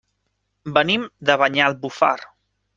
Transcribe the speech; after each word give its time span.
Venim 0.77 1.05
de 1.31 1.37
Banyalbufar. 1.43 2.19